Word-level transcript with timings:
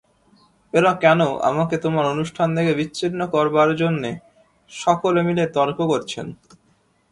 এঁরা 0.73 0.91
কেন 1.03 1.19
আমাকে 1.49 1.75
তোমার 1.77 2.05
অনুষ্ঠান 2.05 2.47
থেকে 2.57 2.71
বিচ্ছিন্ন 2.73 3.19
করবার 3.33 3.69
জন্যে 3.75 4.11
সকলে 4.71 5.19
মিলে 5.27 5.43
তর্ক 5.55 5.79
করছেন? 5.83 6.27